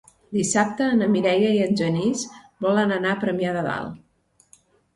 [0.35, 2.25] Dissabte na Mireia i en Genís
[2.69, 4.61] volen anar a Premià de Dalt.